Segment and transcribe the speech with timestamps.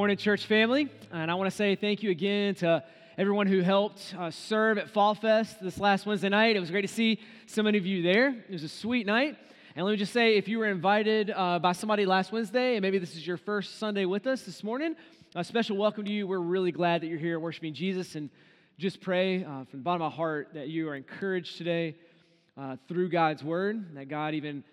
[0.00, 0.88] Morning, church family.
[1.12, 2.82] And I want to say thank you again to
[3.18, 6.56] everyone who helped uh, serve at Fall Fest this last Wednesday night.
[6.56, 8.28] It was great to see so many of you there.
[8.28, 9.36] It was a sweet night.
[9.76, 12.82] And let me just say if you were invited uh, by somebody last Wednesday, and
[12.82, 14.96] maybe this is your first Sunday with us this morning,
[15.34, 16.26] a special welcome to you.
[16.26, 18.14] We're really glad that you're here worshiping Jesus.
[18.14, 18.30] And
[18.78, 21.94] just pray uh, from the bottom of my heart that you are encouraged today
[22.56, 24.64] uh, through God's word, that God even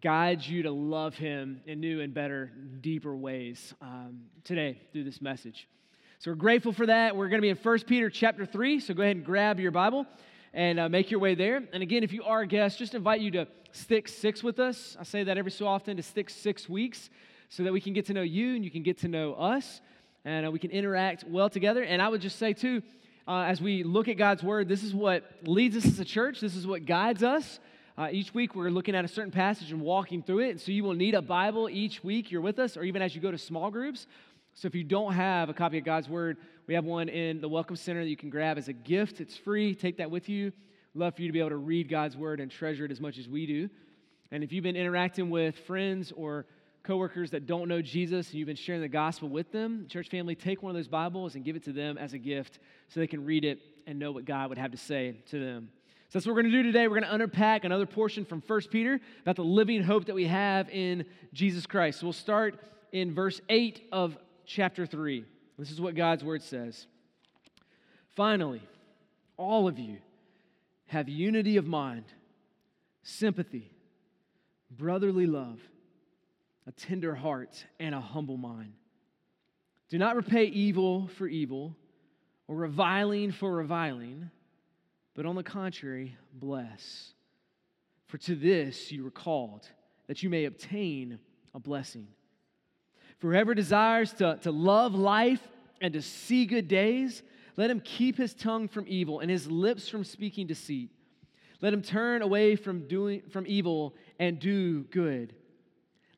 [0.00, 2.50] guides you to love him in new and better,
[2.80, 5.68] deeper ways um, today through this message.
[6.18, 7.14] So we're grateful for that.
[7.14, 9.70] We're going to be in 1 Peter chapter 3, so go ahead and grab your
[9.70, 10.06] Bible
[10.54, 11.62] and uh, make your way there.
[11.72, 14.96] And again, if you are a guest, just invite you to stick six with us.
[14.98, 17.10] I say that every so often to stick six weeks
[17.50, 19.82] so that we can get to know you and you can get to know us
[20.24, 21.82] and uh, we can interact well together.
[21.82, 22.82] And I would just say, too,
[23.28, 26.40] uh, as we look at God's Word, this is what leads us as a church,
[26.40, 27.60] this is what guides us.
[27.98, 30.50] Uh, each week, we're looking at a certain passage and walking through it.
[30.50, 33.14] And so, you will need a Bible each week you're with us, or even as
[33.14, 34.06] you go to small groups.
[34.52, 36.36] So, if you don't have a copy of God's Word,
[36.66, 39.22] we have one in the Welcome Center that you can grab as a gift.
[39.22, 39.74] It's free.
[39.74, 40.52] Take that with you.
[40.92, 43.16] Love for you to be able to read God's Word and treasure it as much
[43.16, 43.70] as we do.
[44.30, 46.44] And if you've been interacting with friends or
[46.82, 50.34] coworkers that don't know Jesus and you've been sharing the gospel with them, church family,
[50.34, 53.06] take one of those Bibles and give it to them as a gift so they
[53.06, 55.70] can read it and know what God would have to say to them.
[56.08, 56.86] So that's what we're going to do today.
[56.86, 60.26] We're going to unpack another portion from 1 Peter about the living hope that we
[60.26, 62.00] have in Jesus Christ.
[62.00, 62.60] So we'll start
[62.92, 65.24] in verse 8 of chapter 3.
[65.58, 66.86] This is what God's word says.
[68.14, 68.62] Finally,
[69.36, 69.98] all of you
[70.86, 72.04] have unity of mind,
[73.02, 73.72] sympathy,
[74.70, 75.58] brotherly love,
[76.68, 78.72] a tender heart, and a humble mind.
[79.88, 81.76] Do not repay evil for evil
[82.46, 84.30] or reviling for reviling
[85.16, 87.14] but on the contrary, bless.
[88.06, 89.66] For to this you were called,
[90.06, 91.18] that you may obtain
[91.54, 92.06] a blessing.
[93.18, 95.40] For whoever desires to, to love life
[95.80, 97.22] and to see good days,
[97.56, 100.90] let him keep his tongue from evil and his lips from speaking deceit.
[101.62, 105.34] Let him turn away from, doing, from evil and do good.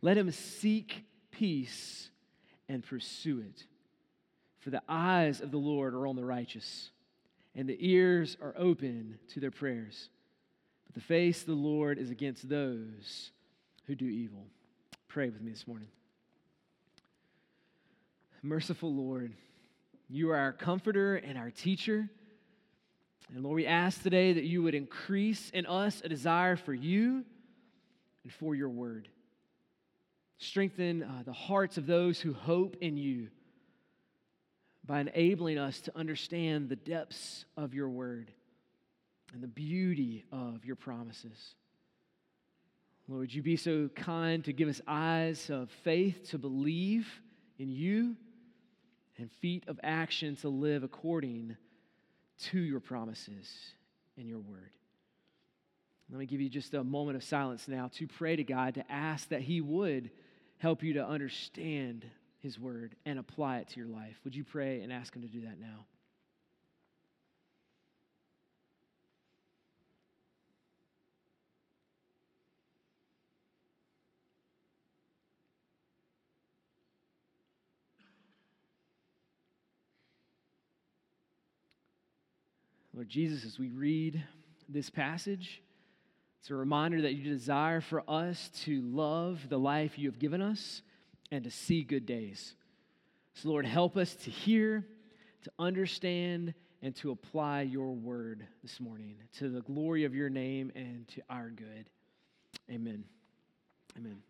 [0.03, 2.11] Let him seek peace
[2.69, 3.65] and pursue it.
[4.59, 6.91] For the eyes of the Lord are on the righteous
[7.55, 10.09] and the ears are open to their prayers.
[10.87, 13.31] But the face of the Lord is against those
[13.87, 14.47] who do evil.
[15.09, 15.89] Pray with me this morning.
[18.43, 19.33] Merciful Lord,
[20.09, 22.09] you are our comforter and our teacher.
[23.35, 27.25] And Lord, we ask today that you would increase in us a desire for you
[28.23, 29.09] and for your word.
[30.39, 33.29] Strengthen uh, the hearts of those who hope in you
[34.89, 38.33] by enabling us to understand the depths of your word
[39.35, 41.55] and the beauty of your promises.
[43.07, 47.07] Lord, would you be so kind to give us eyes of faith to believe
[47.59, 48.17] in you
[49.19, 51.57] and feet of action to live according
[52.39, 53.47] to your promises
[54.17, 54.71] and your word.
[56.11, 58.91] Let me give you just a moment of silence now to pray to God to
[58.91, 60.11] ask that He would
[60.57, 62.07] help you to understand
[62.41, 64.17] his word and apply it to your life.
[64.25, 65.87] Would you pray and ask Him to do that now?
[82.95, 84.25] Lord Jesus, as we read
[84.69, 85.63] this passage,
[86.41, 90.43] it's a reminder that you desire for us to love the life you have given
[90.43, 90.83] us
[91.31, 92.55] and to see good days.
[93.35, 94.87] So, Lord, help us to hear,
[95.45, 100.73] to understand, and to apply your word this morning to the glory of your name
[100.75, 101.91] and to our good.
[102.71, 103.05] Amen.
[103.97, 104.23] Amen.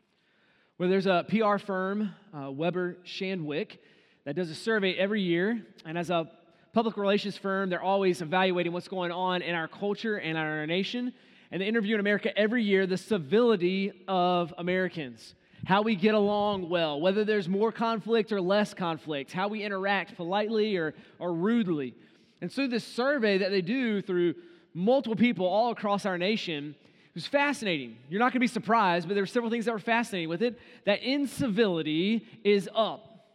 [0.78, 3.78] Well, there's a PR firm, uh, Weber Shandwick,
[4.25, 5.65] that does a survey every year.
[5.84, 6.30] And as a
[6.72, 11.12] public relations firm, they're always evaluating what's going on in our culture and our nation.
[11.50, 15.34] And they interview in America every year the civility of Americans
[15.69, 20.17] how we get along well, whether there's more conflict or less conflict, how we interact
[20.17, 21.95] politely or, or rudely.
[22.41, 24.34] And so, this survey that they do through
[24.72, 26.75] multiple people all across our nation
[27.15, 27.98] was fascinating.
[28.09, 30.42] You're not going to be surprised, but there were several things that were fascinating with
[30.42, 30.59] it.
[30.87, 33.27] That incivility is up.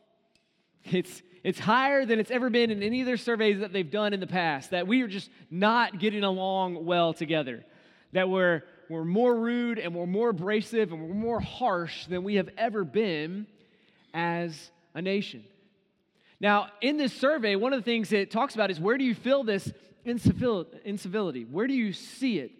[0.86, 4.12] It's, it's higher than it's ever been in any of their surveys that they've done
[4.12, 4.72] in the past.
[4.72, 7.64] That we are just not getting along well together.
[8.14, 8.64] That we're
[8.94, 12.84] we're more rude and we're more abrasive and we're more harsh than we have ever
[12.84, 13.48] been
[14.14, 15.44] as a nation.
[16.40, 19.16] Now, in this survey, one of the things it talks about is where do you
[19.16, 19.72] feel this
[20.06, 21.46] incivility?
[21.46, 22.52] Where do you see it?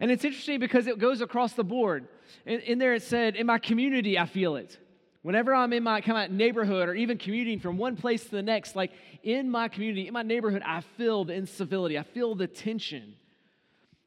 [0.00, 2.08] And it's interesting because it goes across the board.
[2.46, 4.78] In, in there, it said, In my community, I feel it.
[5.22, 8.42] Whenever I'm in my kind of neighborhood or even commuting from one place to the
[8.42, 8.90] next, like
[9.22, 13.14] in my community, in my neighborhood, I feel the incivility, I feel the tension.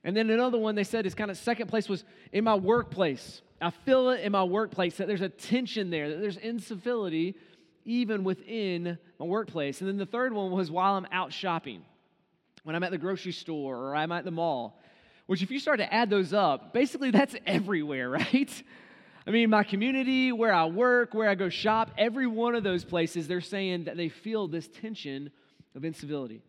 [0.06, 3.42] And then another one they said is kind of second place was in my workplace.
[3.60, 7.36] I feel it in my workplace that there's a tension there, that there's incivility
[7.86, 9.82] even within my workplace.
[9.82, 11.82] And then the third one was while I'm out shopping,
[12.64, 14.80] when I'm at the grocery store or I'm at the mall,
[15.26, 18.64] which if you start to add those up, basically that's everywhere, right?
[19.26, 22.86] I mean, my community, where I work, where I go shop, every one of those
[22.86, 25.32] places, they're saying that they feel this tension
[25.74, 26.44] of incivility.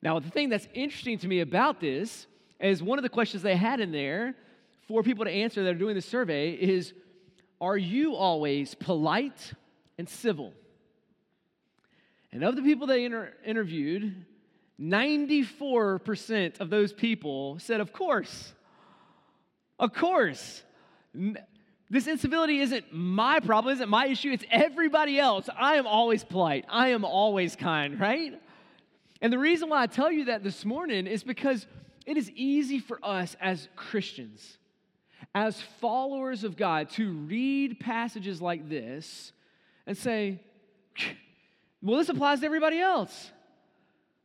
[0.00, 2.26] Now, the thing that's interesting to me about this
[2.60, 4.34] is one of the questions they had in there
[4.86, 6.92] for people to answer that are doing the survey is
[7.60, 9.52] Are you always polite
[9.98, 10.52] and civil?
[12.32, 14.24] And of the people they inter- interviewed,
[14.80, 18.52] 94% of those people said, Of course.
[19.78, 20.62] Of course.
[21.90, 25.48] This incivility isn't my problem, isn't my issue, it's everybody else.
[25.56, 28.38] I am always polite, I am always kind, right?
[29.22, 31.66] And the reason why I tell you that this morning is because
[32.08, 34.56] it is easy for us as Christians,
[35.34, 39.32] as followers of God, to read passages like this
[39.86, 40.40] and say,
[41.82, 43.30] well, this applies to everybody else.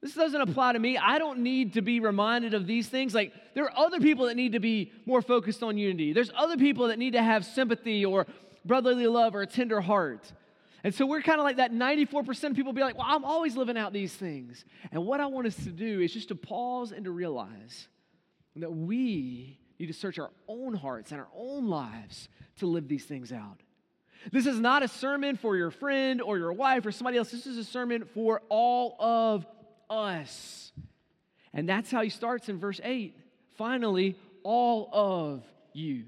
[0.01, 0.97] This doesn't apply to me.
[0.97, 3.13] I don't need to be reminded of these things.
[3.13, 6.13] Like, there are other people that need to be more focused on unity.
[6.13, 8.27] There's other people that need to have sympathy or
[8.63, 10.31] brotherly love or a tender heart.
[10.83, 13.55] And so we're kind of like that 94% of people be like, well, I'm always
[13.55, 14.65] living out these things.
[14.91, 17.87] And what I want us to do is just to pause and to realize
[18.57, 22.27] that we need to search our own hearts and our own lives
[22.57, 23.61] to live these things out.
[24.31, 27.31] This is not a sermon for your friend or your wife or somebody else.
[27.31, 29.45] This is a sermon for all of
[29.89, 30.71] us.
[31.53, 33.17] And that's how he starts in verse 8.
[33.57, 35.43] Finally, all of
[35.73, 36.05] you.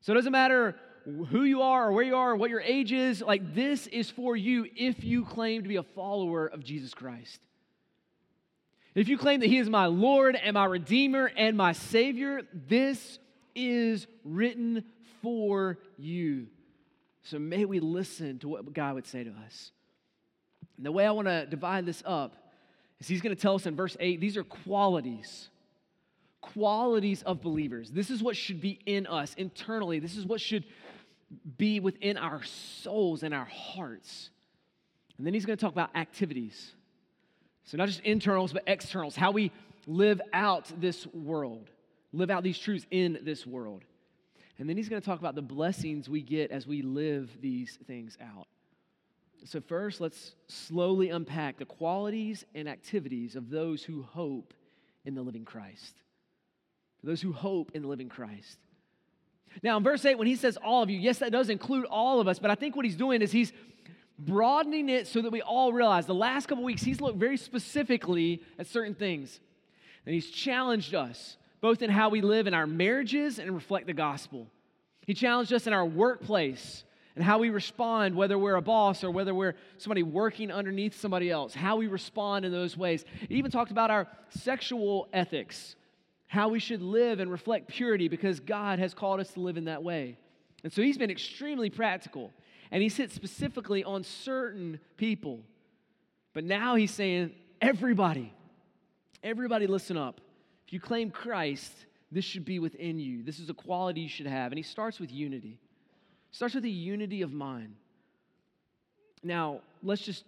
[0.00, 2.92] So it doesn't matter who you are or where you are or what your age
[2.92, 6.94] is, like this is for you if you claim to be a follower of Jesus
[6.94, 7.40] Christ.
[8.94, 13.18] If you claim that He is my Lord and my Redeemer and my Savior, this
[13.54, 14.84] is written
[15.22, 16.48] for you.
[17.22, 19.70] So may we listen to what God would say to us.
[20.76, 22.34] And the way I want to divide this up
[22.98, 25.48] is He's going to tell us in verse 8 these are qualities.
[26.40, 27.90] Qualities of believers.
[27.90, 29.98] This is what should be in us internally.
[29.98, 30.64] This is what should
[31.56, 34.30] be within our souls and our hearts.
[35.16, 36.72] And then he's going to talk about activities.
[37.64, 39.52] So, not just internals, but externals, how we
[39.86, 41.70] live out this world,
[42.12, 43.84] live out these truths in this world.
[44.58, 47.78] And then he's going to talk about the blessings we get as we live these
[47.86, 48.46] things out.
[49.44, 54.52] So, first, let's slowly unpack the qualities and activities of those who hope
[55.04, 56.02] in the living Christ.
[57.02, 58.58] those who hope in the living Christ.
[59.62, 62.20] Now, in verse 8, when he says all of you, yes, that does include all
[62.20, 63.52] of us, but I think what he's doing is he's
[64.18, 68.42] broadening it so that we all realize the last couple weeks he's looked very specifically
[68.58, 69.40] at certain things.
[70.06, 73.92] And he's challenged us both in how we live in our marriages and reflect the
[73.92, 74.46] gospel.
[75.06, 76.84] He challenged us in our workplace
[77.16, 81.30] and how we respond, whether we're a boss or whether we're somebody working underneath somebody
[81.30, 83.04] else, how we respond in those ways.
[83.28, 85.76] He even talked about our sexual ethics
[86.30, 89.64] how we should live and reflect purity because God has called us to live in
[89.64, 90.16] that way.
[90.62, 92.30] And so he's been extremely practical.
[92.70, 95.40] And he's hit specifically on certain people.
[96.32, 98.32] But now he's saying, everybody,
[99.24, 100.20] everybody listen up.
[100.68, 101.72] If you claim Christ,
[102.12, 103.24] this should be within you.
[103.24, 104.52] This is a quality you should have.
[104.52, 105.58] And he starts with unity.
[106.28, 107.74] He starts with the unity of mind.
[109.24, 110.22] Now, let's just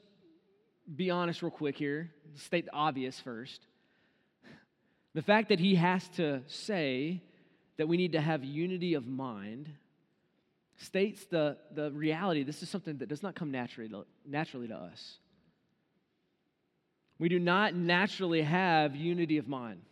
[0.97, 2.11] be honest real quick here.
[2.35, 3.69] State the obvious first.
[5.15, 7.23] The fact that he has to say
[7.77, 9.69] that we need to have unity of mind
[10.79, 14.75] states the, the reality this is something that does not come naturally to, naturally to
[14.75, 15.19] us.
[17.19, 19.83] We do not naturally have unity of mind.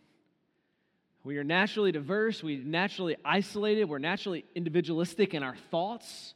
[1.23, 6.33] We are naturally diverse, we naturally isolated, we're naturally individualistic in our thoughts.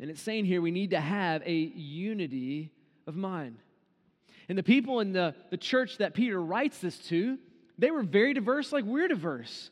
[0.00, 2.72] And it's saying here we need to have a unity
[3.06, 3.58] of mind.
[4.48, 7.38] And the people in the, the church that Peter writes this to,
[7.76, 9.70] they were very diverse, like we're diverse.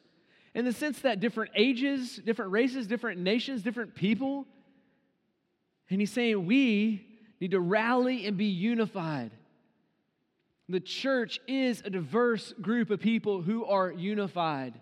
[0.55, 4.47] In the sense that different ages, different races, different nations, different people.
[5.91, 7.07] And he's saying we
[7.41, 9.33] need to rally and be unified.
[10.69, 14.75] The church is a diverse group of people who are unified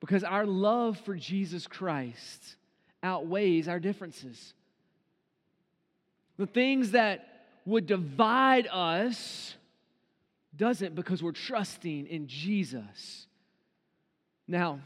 [0.00, 2.56] because our love for Jesus Christ
[3.02, 4.54] outweighs our differences.
[6.36, 9.54] The things that would divide us
[10.56, 13.26] doesn't because we're trusting in Jesus.
[14.46, 14.80] Now,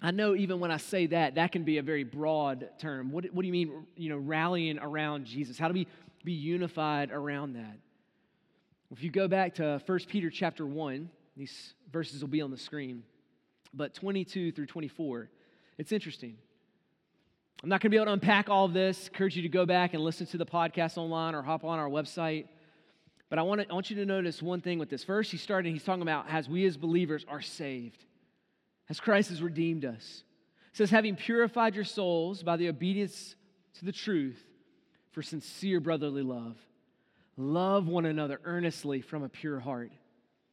[0.00, 3.10] I know even when I say that, that can be a very broad term.
[3.10, 5.58] What, what do you mean, you know, rallying around Jesus?
[5.58, 5.86] How do we
[6.22, 7.78] be unified around that?
[8.90, 12.58] If you go back to 1 Peter chapter 1, these verses will be on the
[12.58, 13.02] screen,
[13.72, 15.30] but 22 through 24,
[15.78, 16.36] it's interesting.
[17.62, 19.08] I'm not going to be able to unpack all of this.
[19.08, 21.88] Encourage you to go back and listen to the podcast online or hop on our
[21.88, 22.46] website.
[23.30, 25.02] But I want, to, I want you to notice one thing with this.
[25.02, 28.04] First, he started, he's talking about as we as believers are saved,
[28.90, 30.24] as Christ has redeemed us.
[30.72, 33.34] It says, having purified your souls by the obedience
[33.78, 34.42] to the truth
[35.12, 36.56] for sincere brotherly love.
[37.36, 39.90] Love one another earnestly from a pure heart.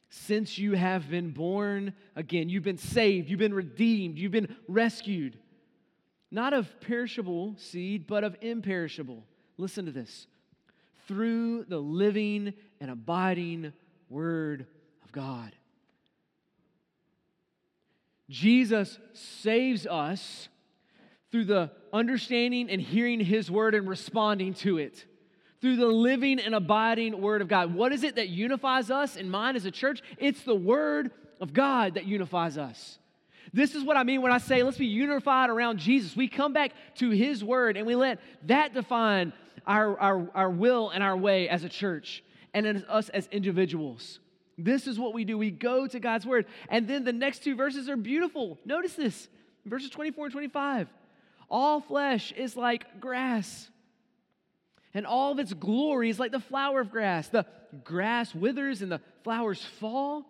[0.08, 5.38] Since you have been born again, you've been saved, you've been redeemed, you've been rescued
[6.32, 9.22] not of perishable seed, but of imperishable.
[9.58, 10.26] Listen to this
[11.06, 13.72] through the living and abiding
[14.08, 14.66] Word
[15.04, 15.52] of God.
[18.30, 20.48] Jesus saves us
[21.30, 25.04] through the understanding and hearing His Word and responding to it.
[25.60, 27.74] Through the living and abiding Word of God.
[27.74, 30.02] What is it that unifies us in mind as a church?
[30.18, 31.10] It's the Word
[31.40, 32.98] of God that unifies us.
[33.52, 36.16] This is what I mean when I say let's be unified around Jesus.
[36.16, 39.32] We come back to His Word and we let that define
[39.66, 44.20] our, our, our will and our way as a church and as us as individuals.
[44.56, 45.36] This is what we do.
[45.36, 46.46] We go to God's Word.
[46.68, 48.58] And then the next two verses are beautiful.
[48.64, 49.28] Notice this
[49.66, 50.88] verses 24 and 25.
[51.50, 53.68] All flesh is like grass,
[54.94, 57.28] and all of its glory is like the flower of grass.
[57.28, 57.44] The
[57.84, 60.24] grass withers and the flowers fall,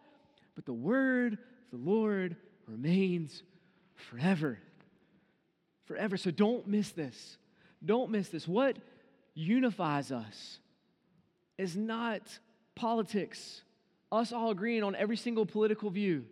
[0.57, 1.39] but the word of
[1.71, 3.43] the Lord remains
[4.11, 4.59] forever.
[5.85, 6.17] Forever.
[6.17, 7.39] So don't miss this.
[7.85, 8.47] Don't miss this.
[8.47, 8.77] What
[9.35, 10.59] unifies us
[11.59, 12.23] is not
[12.75, 13.63] politics,
[14.11, 16.25] us all agreeing on every single political view.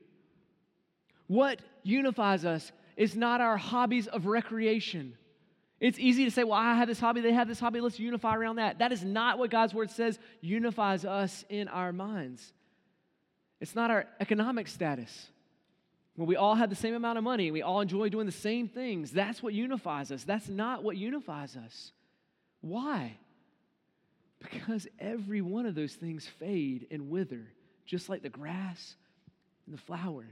[1.26, 5.14] What unifies us is not our hobbies of recreation.
[5.78, 8.36] It's easy to say, well, I have this hobby, they have this hobby, let's unify
[8.36, 8.78] around that.
[8.78, 12.52] That is not what God's word says unifies us in our minds.
[13.60, 15.28] It's not our economic status
[16.20, 18.68] when we all have the same amount of money, we all enjoy doing the same
[18.68, 20.22] things, that's what unifies us.
[20.22, 21.92] That's not what unifies us.
[22.60, 23.16] Why?
[24.38, 27.46] Because every one of those things fade and wither,
[27.86, 28.96] just like the grass
[29.64, 30.26] and the flower.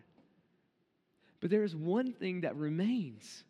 [1.40, 3.44] But there is one thing that remains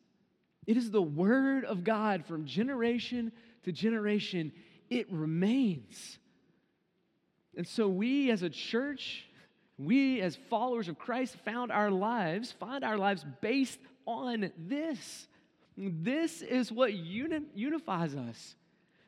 [0.65, 3.33] it is the Word of God from generation
[3.65, 4.53] to generation.
[4.91, 6.19] It remains.
[7.57, 9.25] And so, we as a church,
[9.79, 15.29] we, as followers of Christ, found our lives, find our lives based on this.
[15.77, 18.57] This is what uni- unifies us.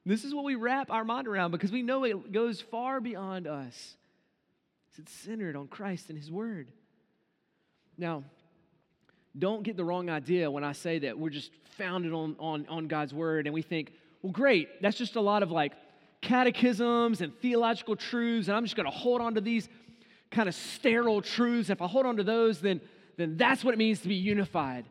[0.06, 3.46] This is what we wrap our mind around because we know it goes far beyond
[3.46, 3.96] us.
[4.96, 6.68] It's centered on Christ and His Word.
[7.96, 8.22] Now,
[9.38, 12.86] don't get the wrong idea when I say that we're just founded on, on, on
[12.86, 15.72] God's Word and we think, well, great, that's just a lot of like
[16.20, 19.68] catechisms and theological truths, and I'm just going to hold on to these
[20.30, 22.80] kind of sterile truths, if I hold on to those, then,
[23.16, 24.86] then that's what it means to be unified.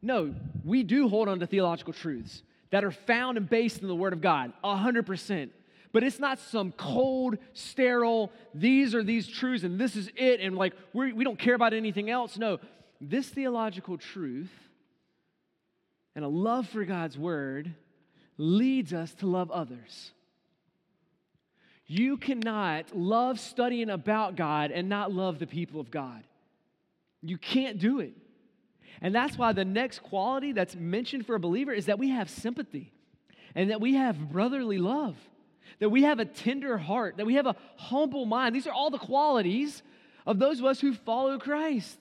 [0.00, 0.34] No,
[0.64, 4.12] we do hold on to theological truths that are found and based in the Word
[4.12, 5.50] of God, 100%.
[5.92, 10.56] But it's not some cold, sterile, these are these truths and this is it, and
[10.56, 12.36] like we're, we do not care about anything else.
[12.36, 12.58] No,
[13.00, 14.50] this theological truth
[16.16, 17.74] and a love for God's Word
[18.36, 20.10] leads us to love others.
[21.86, 26.24] You cannot love studying about God and not love the people of God.
[27.22, 28.14] You can't do it.
[29.00, 32.30] And that's why the next quality that's mentioned for a believer is that we have
[32.30, 32.92] sympathy
[33.54, 35.16] and that we have brotherly love,
[35.78, 38.54] that we have a tender heart, that we have a humble mind.
[38.54, 39.82] These are all the qualities
[40.26, 41.98] of those of us who follow Christ.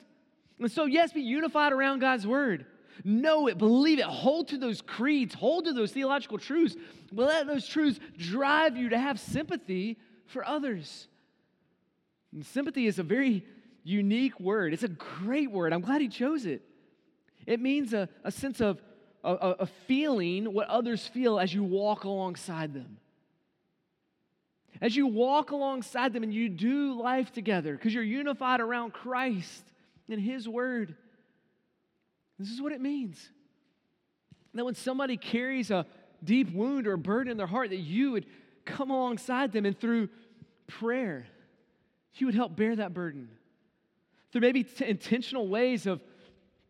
[0.60, 2.66] And so, yes, be unified around God's word.
[3.04, 6.76] Know it, believe it, hold to those creeds, hold to those theological truths,
[7.12, 11.08] but let those truths drive you to have sympathy for others.
[12.34, 13.46] And sympathy is a very
[13.84, 14.74] unique word.
[14.74, 15.74] It's a great word.
[15.74, 16.62] I'm glad he chose it.
[17.46, 18.82] It means a, a sense of
[19.24, 22.98] a, a feeling what others feel as you walk alongside them.
[24.82, 29.64] As you walk alongside them and you do life together because you're unified around Christ
[30.10, 30.96] and His Word.
[32.40, 33.30] This is what it means.
[34.54, 35.86] That when somebody carries a
[36.24, 38.26] deep wound or a burden in their heart, that you would
[38.66, 40.10] come alongside them and through
[40.68, 41.26] prayer,
[42.16, 43.30] you would help bear that burden.
[44.32, 46.02] Through maybe t- intentional ways of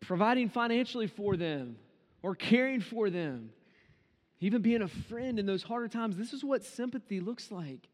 [0.00, 1.76] providing financially for them
[2.22, 3.50] or caring for them,
[4.40, 6.16] even being a friend in those harder times.
[6.16, 7.88] This is what sympathy looks like.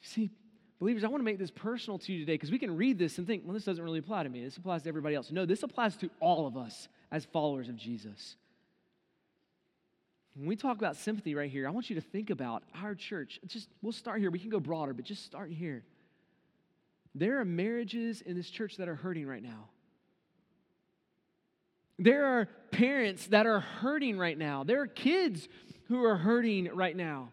[0.00, 0.30] See,
[0.78, 3.16] Believers, I want to make this personal to you today because we can read this
[3.16, 4.44] and think, well, this doesn't really apply to me.
[4.44, 5.30] This applies to everybody else.
[5.30, 8.36] No, this applies to all of us as followers of Jesus.
[10.34, 13.40] When we talk about sympathy right here, I want you to think about our church.
[13.46, 14.30] Just we'll start here.
[14.30, 15.82] We can go broader, but just start here.
[17.14, 19.70] There are marriages in this church that are hurting right now.
[21.98, 24.64] There are parents that are hurting right now.
[24.64, 25.48] There are kids
[25.88, 27.30] who are hurting right now.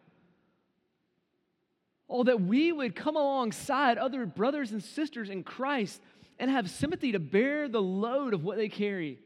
[2.10, 6.02] Oh, that we would come alongside other brothers and sisters in Christ
[6.40, 9.20] and have sympathy to bear the load of what they carry.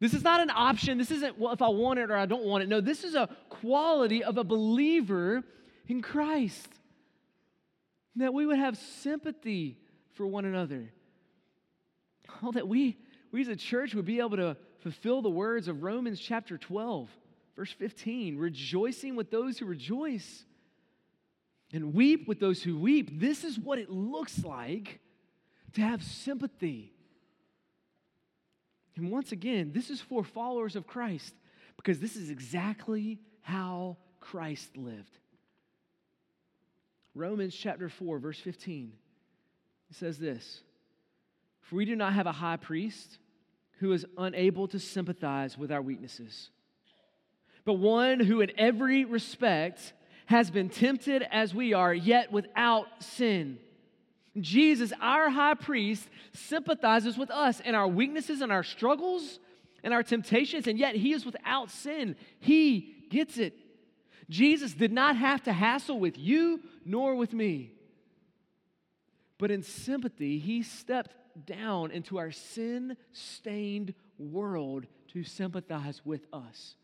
[0.00, 0.96] This is not an option.
[0.96, 2.68] This isn't, well, if I want it or I don't want it.
[2.68, 5.42] No, this is a quality of a believer
[5.88, 6.68] in Christ.
[8.16, 9.78] That we would have sympathy
[10.14, 10.92] for one another.
[12.42, 12.96] Oh, that we,
[13.32, 17.08] we as a church would be able to fulfill the words of Romans chapter 12,
[17.56, 20.44] verse 15 rejoicing with those who rejoice
[21.72, 23.20] and weep with those who weep.
[23.20, 25.00] This is what it looks like
[25.74, 26.92] to have sympathy
[28.98, 31.32] and once again, this is for followers of Christ
[31.76, 35.16] because this is exactly how Christ lived.
[37.14, 38.92] Romans chapter 4, verse 15,
[39.90, 40.62] it says this
[41.60, 43.18] For we do not have a high priest
[43.78, 46.50] who is unable to sympathize with our weaknesses,
[47.64, 49.92] but one who in every respect
[50.28, 53.58] has been tempted as we are, yet without sin.
[54.38, 59.38] Jesus, our high priest, sympathizes with us in our weaknesses and our struggles
[59.82, 62.14] and our temptations, and yet he is without sin.
[62.40, 63.54] He gets it.
[64.28, 67.72] Jesus did not have to hassle with you nor with me.
[69.38, 71.14] But in sympathy, he stepped
[71.46, 76.74] down into our sin stained world to sympathize with us.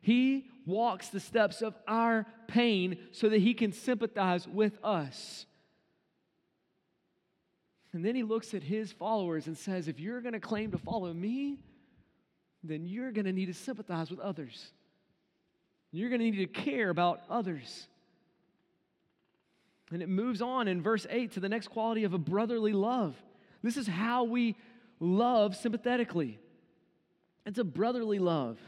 [0.00, 5.46] He walks the steps of our pain so that he can sympathize with us.
[7.92, 10.78] And then he looks at his followers and says, If you're going to claim to
[10.78, 11.58] follow me,
[12.62, 14.72] then you're going to need to sympathize with others.
[15.90, 17.88] You're going to need to care about others.
[19.90, 23.16] And it moves on in verse 8 to the next quality of a brotherly love.
[23.62, 24.54] This is how we
[25.00, 26.38] love sympathetically.
[27.46, 28.58] It's a brotherly love,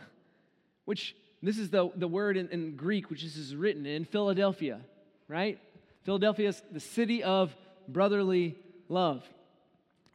[0.85, 4.81] which this is the, the word in, in Greek, which this is written in Philadelphia,
[5.29, 5.59] right?
[6.03, 7.55] Philadelphia is the city of
[7.88, 8.57] brotherly
[8.88, 9.25] love.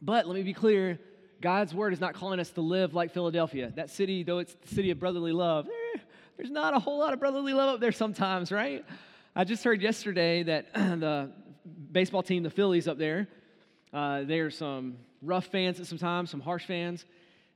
[0.00, 0.98] But let me be clear
[1.40, 3.72] God's word is not calling us to live like Philadelphia.
[3.76, 5.98] That city, though it's the city of brotherly love, eh,
[6.36, 8.84] there's not a whole lot of brotherly love up there sometimes, right?
[9.34, 11.30] I just heard yesterday that the
[11.92, 13.28] baseball team, the Phillies up there,
[13.92, 17.04] uh, there's some rough fans at some times, some harsh fans.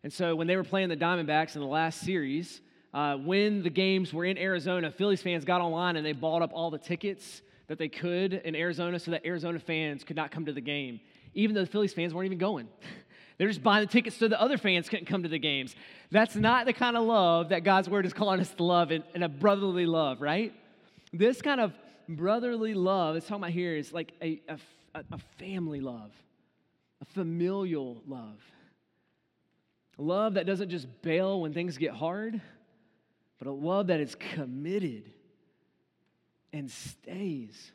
[0.03, 2.61] And so when they were playing the Diamondbacks in the last series,
[2.93, 6.51] uh, when the games were in Arizona, Phillies fans got online and they bought up
[6.53, 10.47] all the tickets that they could in Arizona so that Arizona fans could not come
[10.47, 11.01] to the game
[11.35, 12.69] even though the Phillies fans weren't even going.
[13.39, 15.75] They're just buying the tickets so the other fans couldn't come to the games.
[16.11, 19.03] That's not the kind of love that God's word is calling us to love and,
[19.15, 20.53] in a brotherly love, right?
[21.13, 21.73] This kind of
[22.07, 24.59] brotherly love, it's talking about here, is like a, a,
[25.11, 26.11] a family love,
[27.01, 28.39] a familial love.
[29.97, 32.43] Love that doesn't just bail when things get hard,
[33.41, 35.11] but a love that is committed
[36.53, 37.73] and stays.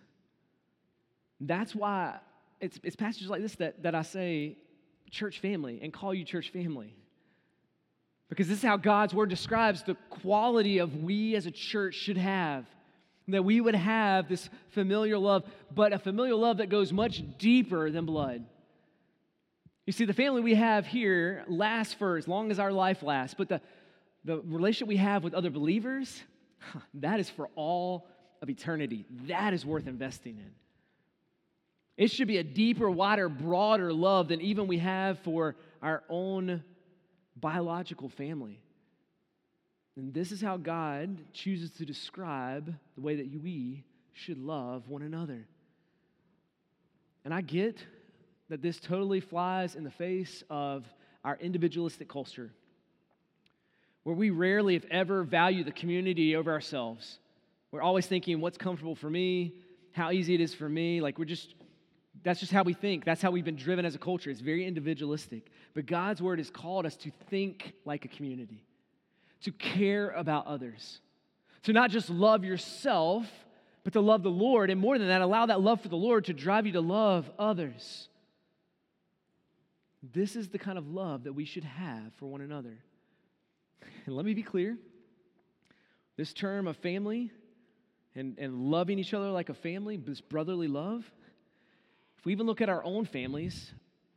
[1.41, 2.19] That's why
[2.61, 4.57] it's, it's passages like this that, that I say
[5.09, 6.95] church family and call you church family.
[8.29, 12.17] Because this is how God's word describes the quality of we as a church should
[12.17, 12.65] have.
[13.27, 17.89] That we would have this familiar love, but a familiar love that goes much deeper
[17.89, 18.45] than blood.
[19.87, 23.35] You see, the family we have here lasts for as long as our life lasts,
[23.35, 23.61] but the,
[24.25, 26.21] the relationship we have with other believers,
[26.95, 28.07] that is for all
[28.41, 29.05] of eternity.
[29.27, 30.51] That is worth investing in.
[31.95, 36.63] It should be a deeper, wider, broader love than even we have for our own
[37.37, 38.59] biological family.
[39.95, 45.03] And this is how God chooses to describe the way that we should love one
[45.03, 45.47] another.
[47.23, 47.77] And I get
[48.49, 50.85] that this totally flies in the face of
[51.23, 52.51] our individualistic culture,
[54.05, 57.17] where we rarely, if ever, value the community over ourselves.
[57.71, 59.55] We're always thinking, what's comfortable for me,
[59.91, 61.01] how easy it is for me.
[61.01, 61.55] Like, we're just
[62.23, 63.03] that's just how we think.
[63.03, 64.29] That's how we've been driven as a culture.
[64.29, 65.51] It's very individualistic.
[65.73, 68.63] But God's word has called us to think like a community,
[69.41, 71.01] to care about others,
[71.63, 73.27] to not just love yourself,
[73.83, 74.69] but to love the Lord.
[74.69, 77.29] And more than that, allow that love for the Lord to drive you to love
[77.37, 78.07] others.
[80.01, 82.77] This is the kind of love that we should have for one another.
[84.05, 84.77] And let me be clear
[86.17, 87.31] this term of family
[88.15, 91.09] and, and loving each other like a family, this brotherly love,
[92.17, 93.71] if we even look at our own families,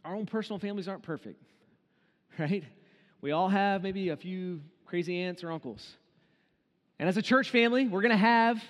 [0.04, 1.42] our own personal families aren't perfect,
[2.38, 2.64] right?
[3.20, 5.96] We all have maybe a few crazy aunts or uncles.
[6.98, 8.62] And as a church family, we're going to have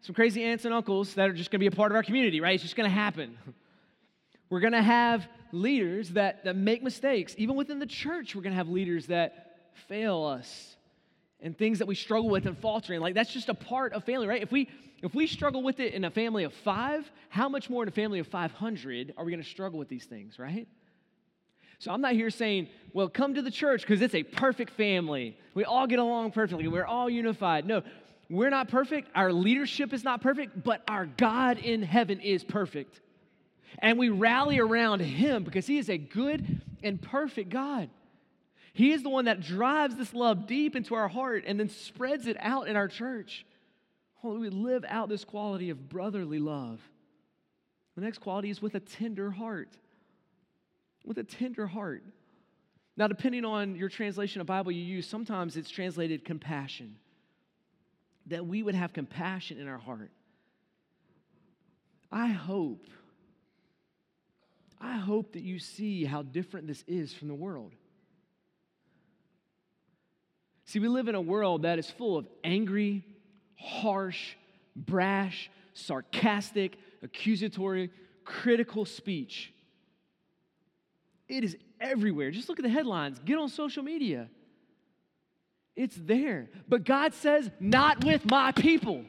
[0.00, 2.02] some crazy aunts and uncles that are just going to be a part of our
[2.02, 2.54] community, right?
[2.54, 3.36] It's just going to happen.
[4.50, 7.36] We're going to have leaders that, that make mistakes.
[7.38, 9.49] Even within the church, we're going to have leaders that
[9.88, 10.76] fail us
[11.40, 13.00] and things that we struggle with and faltering.
[13.00, 14.42] Like that's just a part of family, right?
[14.42, 14.68] If we
[15.02, 17.92] if we struggle with it in a family of 5, how much more in a
[17.92, 20.68] family of 500 are we going to struggle with these things, right?
[21.78, 25.38] So I'm not here saying, well, come to the church because it's a perfect family.
[25.54, 26.68] We all get along perfectly.
[26.68, 27.64] We're all unified.
[27.64, 27.82] No,
[28.28, 29.08] we're not perfect.
[29.14, 33.00] Our leadership is not perfect, but our God in heaven is perfect.
[33.78, 37.88] And we rally around him because he is a good and perfect God.
[38.72, 42.26] He is the one that drives this love deep into our heart and then spreads
[42.26, 43.44] it out in our church.
[44.22, 46.80] We live out this quality of brotherly love.
[47.96, 49.70] The next quality is with a tender heart.
[51.04, 52.04] With a tender heart.
[52.96, 56.96] Now, depending on your translation of Bible you use, sometimes it's translated compassion.
[58.26, 60.10] That we would have compassion in our heart.
[62.12, 62.86] I hope,
[64.80, 67.72] I hope that you see how different this is from the world.
[70.70, 73.04] See, we live in a world that is full of angry,
[73.56, 74.36] harsh,
[74.76, 77.90] brash, sarcastic, accusatory,
[78.24, 79.52] critical speech.
[81.28, 82.30] It is everywhere.
[82.30, 84.28] Just look at the headlines, get on social media.
[85.74, 86.48] It's there.
[86.68, 89.04] But God says, not with my people.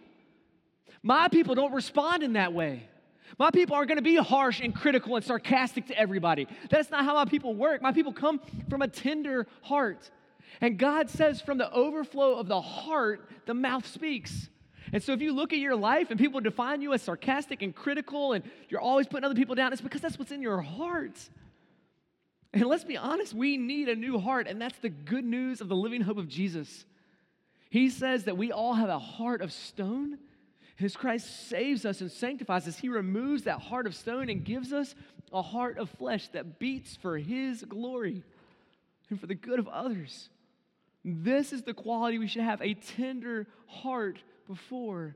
[1.03, 2.89] My people don't respond in that way.
[3.37, 6.47] My people aren't going to be harsh and critical and sarcastic to everybody.
[6.71, 7.83] That's not how my people work.
[7.83, 10.09] My people come from a tender heart.
[10.59, 14.49] And God says, from the overflow of the heart, the mouth speaks.
[14.93, 17.73] And so if you look at your life and people define you as sarcastic and
[17.73, 21.17] critical and you're always putting other people down, it's because that's what's in your heart.
[22.53, 25.69] And let's be honest, we need a new heart, and that's the good news of
[25.69, 26.85] the living hope of Jesus.
[27.69, 30.17] He says that we all have a heart of stone.
[30.77, 34.73] As Christ saves us and sanctifies us, He removes that heart of stone and gives
[34.73, 34.95] us
[35.31, 38.23] a heart of flesh that beats for His glory
[39.09, 40.29] and for the good of others.
[41.03, 45.15] This is the quality we should have a tender heart before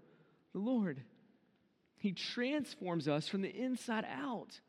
[0.53, 1.01] the Lord.
[1.97, 4.59] He transforms us from the inside out.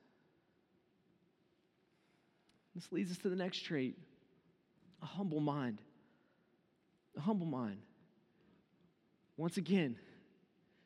[2.74, 3.96] This leads us to the next trait
[5.02, 5.81] a humble mind.
[7.16, 7.79] A humble mind.
[9.37, 9.96] Once again,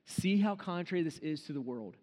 [0.05, 1.97] see how contrary this is to the world.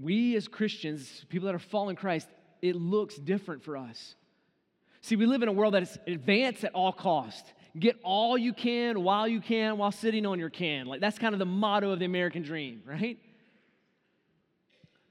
[0.00, 2.28] We as Christians, people that are following Christ,
[2.62, 4.14] it looks different for us.
[5.02, 7.52] See, we live in a world that is advanced at all cost.
[7.78, 10.86] Get all you can while you can while sitting on your can.
[10.86, 13.18] Like that's kind of the motto of the American dream, right?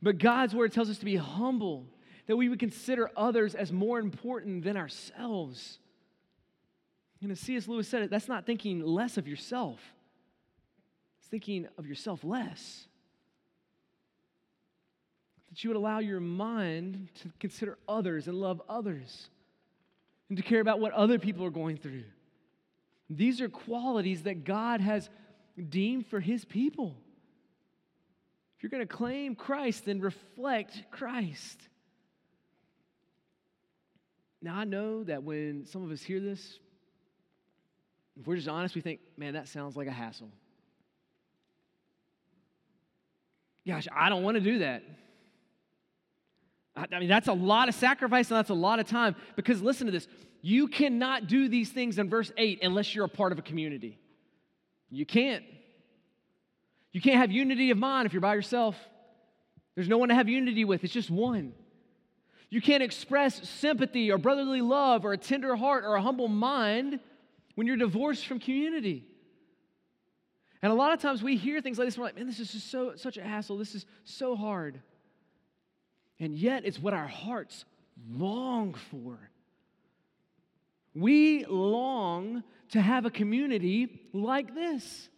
[0.02, 1.86] But God's word tells us to be humble,
[2.28, 5.80] that we would consider others as more important than ourselves.
[7.22, 7.68] And as C.S.
[7.68, 9.80] Lewis said it, that's not thinking less of yourself.
[11.20, 12.86] It's thinking of yourself less.
[15.50, 19.30] That you would allow your mind to consider others and love others
[20.30, 22.04] and to care about what other people are going through.
[23.10, 25.10] These are qualities that God has
[25.70, 26.96] deemed for his people.
[28.58, 31.60] If you're going to claim Christ, then reflect Christ.
[34.42, 36.60] Now, I know that when some of us hear this,
[38.20, 40.30] if we're just honest, we think, man, that sounds like a hassle.
[43.66, 44.84] Gosh, I don't want to do that.
[46.92, 49.16] I mean, that's a lot of sacrifice and that's a lot of time.
[49.36, 50.08] Because listen to this
[50.42, 54.00] you cannot do these things in verse 8 unless you're a part of a community.
[54.90, 55.44] You can't.
[56.92, 58.76] You can't have unity of mind if you're by yourself.
[59.76, 61.54] There's no one to have unity with, it's just one.
[62.50, 67.00] You can't express sympathy or brotherly love or a tender heart or a humble mind
[67.56, 69.06] when you're divorced from community.
[70.62, 72.40] And a lot of times we hear things like this, and we're like, man, this
[72.40, 73.58] is just so such a hassle.
[73.58, 74.82] This is so hard.
[76.20, 77.66] And yet, it's what our hearts
[78.12, 79.18] long for.
[80.94, 85.10] We long to have a community like this.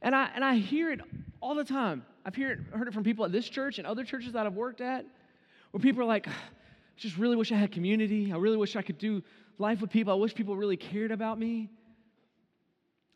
[0.00, 1.00] And I, and I hear it
[1.40, 2.04] all the time.
[2.24, 4.54] I've heard it, heard it from people at this church and other churches that I've
[4.54, 5.04] worked at,
[5.70, 6.32] where people are like, I
[6.96, 8.32] just really wish I had community.
[8.32, 9.22] I really wish I could do
[9.58, 10.12] life with people.
[10.12, 11.70] I wish people really cared about me.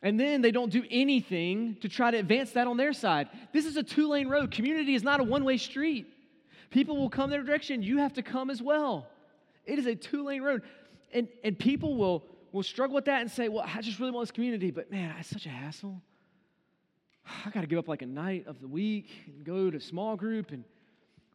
[0.01, 3.29] And then they don't do anything to try to advance that on their side.
[3.53, 4.51] This is a two lane road.
[4.51, 6.07] Community is not a one way street.
[6.73, 7.83] People will come their direction.
[7.83, 9.07] You have to come as well.
[9.63, 10.63] It is a two lane road.
[11.13, 14.23] And, and people will, will struggle with that and say, well, I just really want
[14.23, 16.01] this community, but man, it's such a hassle.
[17.45, 20.15] I got to give up like a night of the week and go to small
[20.15, 20.49] group.
[20.49, 20.63] And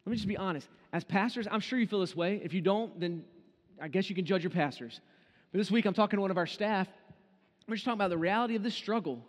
[0.05, 0.67] let me just be honest.
[0.93, 2.41] As pastors, I'm sure you feel this way.
[2.43, 3.23] If you don't, then
[3.81, 5.01] I guess you can judge your pastors.
[5.53, 6.89] But this week, I'm talking to one of our staff.
[7.69, 9.25] We're just talking about the reality of this struggle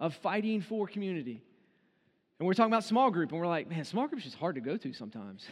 [0.00, 1.44] of fighting for community.
[2.38, 4.56] And we're talking about small group, and we're like, man, small group is just hard
[4.56, 5.46] to go to sometimes.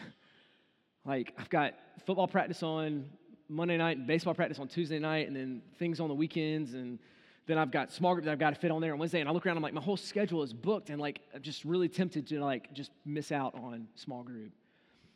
[1.04, 1.74] like, I've got
[2.06, 3.06] football practice on
[3.48, 6.98] Monday night and baseball practice on Tuesday night, and then things on the weekends, and
[7.46, 9.20] then I've got small group that I've got to fit on there on Wednesday.
[9.20, 11.64] And I look around, I'm like, my whole schedule is booked, and like, I'm just
[11.64, 14.52] really tempted to like just miss out on small group.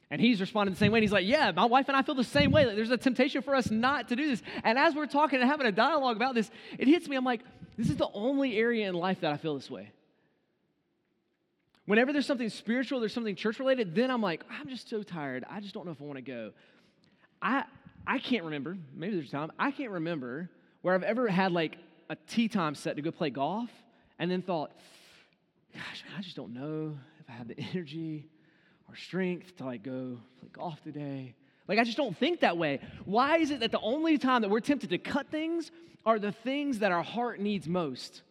[0.08, 0.98] And he's responding the same way.
[0.98, 2.64] And he's like, Yeah, my wife and I feel the same way.
[2.64, 4.42] Like, there's a temptation for us not to do this.
[4.62, 6.48] And as we're talking and having a dialogue about this,
[6.78, 7.16] it hits me.
[7.16, 7.40] I'm like,
[7.76, 9.90] This is the only area in life that I feel this way.
[11.86, 15.44] Whenever there's something spiritual, there's something church related, then I'm like, I'm just so tired.
[15.48, 16.52] I just don't know if I want to go.
[17.40, 17.64] I,
[18.06, 20.50] I can't remember, maybe there's a time, I can't remember
[20.82, 21.78] where I've ever had like
[22.10, 23.70] a tee time set to go play golf
[24.18, 24.72] and then thought,
[25.72, 28.28] gosh, I just don't know if I have the energy
[28.88, 31.34] or strength to like go play golf today.
[31.68, 32.80] Like, I just don't think that way.
[33.04, 35.72] Why is it that the only time that we're tempted to cut things
[36.04, 38.22] are the things that our heart needs most?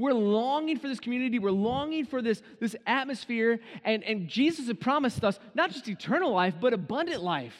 [0.00, 1.38] We're longing for this community.
[1.38, 3.60] We're longing for this, this atmosphere.
[3.84, 7.54] And, and Jesus had promised us not just eternal life, but abundant life.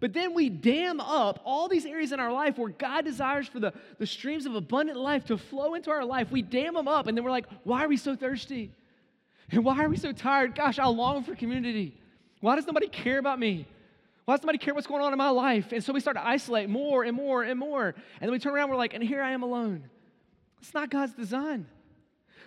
[0.00, 3.58] But then we dam up all these areas in our life where God desires for
[3.58, 6.30] the, the streams of abundant life to flow into our life.
[6.30, 8.70] We dam them up, and then we're like, why are we so thirsty?
[9.50, 10.54] And why are we so tired?
[10.54, 11.96] Gosh, I long for community.
[12.40, 13.66] Why does nobody care about me?
[14.24, 15.72] Why does nobody care what's going on in my life?
[15.72, 17.86] And so we start to isolate more and more and more.
[17.86, 19.84] And then we turn around, we're like, and here I am alone.
[20.60, 21.66] It's not God's design.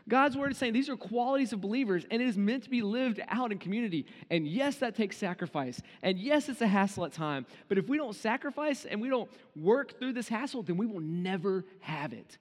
[0.10, 2.82] God's word is saying these are qualities of believers, and it is meant to be
[2.82, 4.06] lived out in community.
[4.30, 5.82] And yes, that takes sacrifice.
[6.02, 7.46] And yes, it's a hassle at time.
[7.68, 11.00] But if we don't sacrifice and we don't work through this hassle, then we will
[11.00, 12.38] never have it.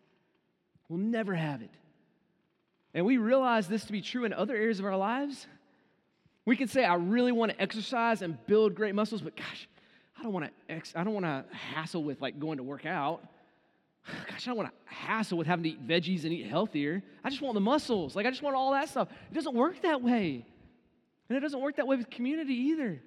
[0.89, 1.71] We'll never have it.
[2.95, 5.47] And we realize this to be true in other areas of our lives.
[6.45, 9.69] We can say, I really want to exercise and build great muscles, but gosh,
[10.19, 12.87] I don't want to ex- I don't want to hassle with like going to work
[12.87, 13.23] out.
[14.07, 17.03] Gosh, I don't want to hassle with having to eat veggies and eat healthier.
[17.23, 18.17] I just want the muscles.
[18.17, 19.09] Like, I just want all that stuff.
[19.31, 20.47] It doesn't work that way.
[21.29, 23.01] And it doesn't work that way with community either.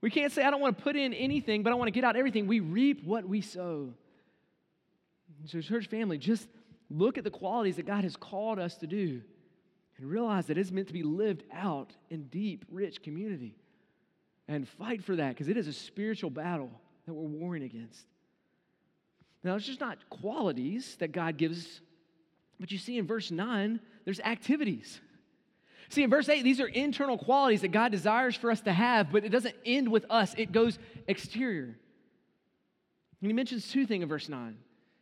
[0.00, 2.04] We can't say, I don't want to put in anything, but I want to get
[2.04, 2.46] out everything.
[2.46, 3.92] We reap what we sow.
[5.46, 6.48] So, church family, just
[6.88, 9.20] look at the qualities that God has called us to do
[9.98, 13.56] and realize that it's meant to be lived out in deep, rich community.
[14.48, 16.70] And fight for that because it is a spiritual battle
[17.06, 18.06] that we're warring against.
[19.46, 21.80] Now, it's just not qualities that God gives,
[22.58, 25.00] but you see in verse 9, there's activities.
[25.88, 29.12] See, in verse 8, these are internal qualities that God desires for us to have,
[29.12, 31.78] but it doesn't end with us, it goes exterior.
[33.22, 34.56] And he mentions two things in verse 9.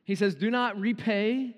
[0.04, 1.56] He says, Do not repay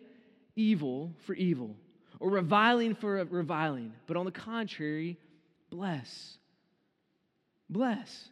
[0.55, 1.75] evil for evil,
[2.21, 5.19] or reviling for reviling, but on the contrary,
[5.71, 6.39] bless.
[7.69, 8.29] Bless.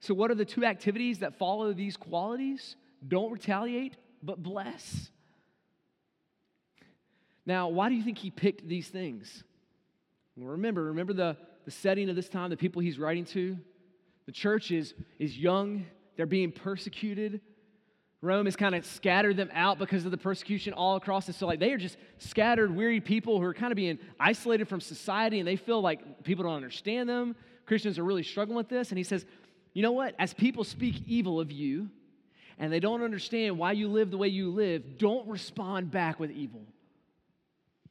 [0.00, 2.76] So, what are the two activities that follow these qualities?
[3.06, 5.10] Don't retaliate, but bless.
[7.44, 9.42] Now, why do you think he picked these things?
[10.36, 13.58] Well, remember, remember the, the setting of this time, the people he's writing to?
[14.26, 15.84] The church is, is young,
[16.16, 17.40] they're being persecuted.
[18.20, 21.26] Rome has kind of scattered them out because of the persecution all across.
[21.26, 24.68] And so, like, they are just scattered, weary people who are kind of being isolated
[24.68, 27.34] from society and they feel like people don't understand them.
[27.66, 28.90] Christians are really struggling with this.
[28.90, 29.26] And he says,
[29.74, 30.14] you know what?
[30.20, 31.90] As people speak evil of you,
[32.58, 36.30] and they don't understand why you live the way you live, don't respond back with
[36.30, 36.62] evil.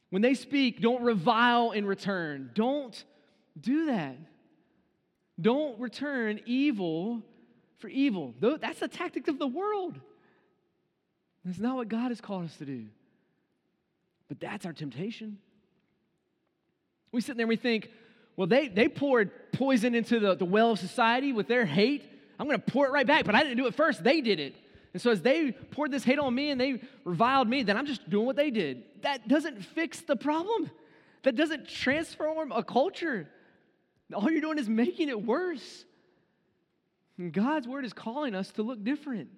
[0.10, 2.52] When they speak, don't revile in return.
[2.54, 3.04] Don't
[3.60, 4.18] do that.
[5.40, 7.24] Don't return evil
[7.80, 8.34] for evil.
[8.40, 10.00] That's the tactic of the world.
[11.44, 12.86] That's not what God has called us to do.
[14.28, 15.40] But that's our temptation.
[17.12, 17.90] We sit there and we think,
[18.38, 22.06] well, they, they poured poison into the, the well of society with their hate.
[22.42, 24.04] I'm going to pour it right back, but I didn't do it first.
[24.04, 24.56] They did it.
[24.94, 27.86] And so as they poured this hate on me and they reviled me, then I'm
[27.86, 28.84] just doing what they did.
[29.04, 30.72] That doesn't fix the problem.
[31.22, 33.30] That doesn't transform a culture.
[34.12, 35.86] All you're doing is making it worse.
[37.20, 39.30] And God's word is calling us to look different.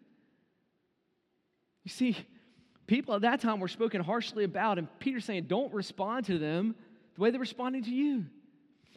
[1.84, 2.16] You see,
[2.88, 6.74] people at that time were spoken harshly about, and Peter's saying, don't respond to them
[7.16, 8.24] the way they're responding to you.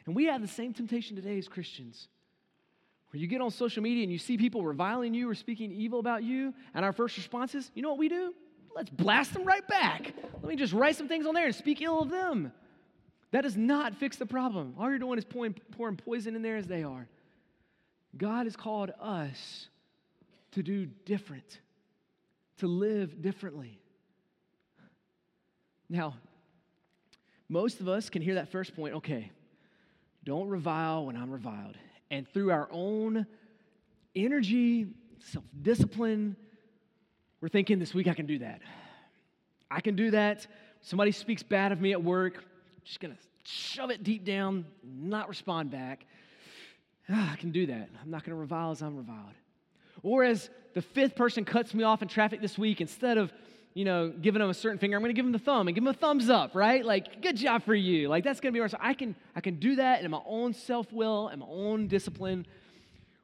[0.07, 2.07] And we have the same temptation today as Christians.
[3.11, 6.01] Where you get on social media and you see people reviling you or speaking evil
[6.01, 8.35] about you, and our first response is, you know what we do?
[8.75, 10.13] Let's blast them right back.
[10.35, 12.53] Let me just write some things on there and speak ill of them.
[13.31, 14.75] That does not fix the problem.
[14.79, 17.09] All you're doing is pouring, pouring poison in there as they are.
[18.17, 19.69] God has called us
[20.53, 21.61] to do different,
[22.59, 23.79] to live differently.
[25.89, 26.15] Now,
[27.49, 29.31] Most of us can hear that first point okay,
[30.25, 31.77] don't revile when I'm reviled.
[32.11, 33.27] And through our own
[34.15, 34.87] energy,
[35.19, 36.37] self discipline,
[37.41, 38.61] we're thinking this week I can do that.
[39.71, 40.47] I can do that.
[40.81, 42.43] Somebody speaks bad of me at work, I'm
[42.85, 46.07] just gonna shove it deep down, not respond back.
[47.09, 47.89] Ah, I can do that.
[48.03, 49.35] I'm not gonna revile as I'm reviled.
[50.03, 53.33] Or as the fifth person cuts me off in traffic this week, instead of
[53.77, 55.75] you know, giving them a certain finger, I'm going to give them the thumb and
[55.75, 56.83] give them a thumbs up, right?
[56.83, 58.09] Like, good job for you.
[58.09, 58.69] Like, that's going to be our.
[58.69, 61.87] So I can, I can do that in my own self will and my own
[61.87, 62.47] discipline.